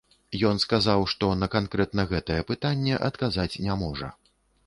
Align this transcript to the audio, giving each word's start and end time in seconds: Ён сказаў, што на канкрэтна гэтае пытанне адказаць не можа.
Ён 0.51 0.55
сказаў, 0.61 1.03
што 1.13 1.27
на 1.41 1.49
канкрэтна 1.57 2.07
гэтае 2.13 2.39
пытанне 2.51 2.95
адказаць 3.09 3.59
не 3.67 3.77
можа. 3.85 4.13